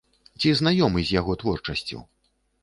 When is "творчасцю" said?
1.45-2.03